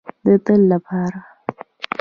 د 0.23 0.27
تل 0.45 0.61
لپاره. 0.71 1.19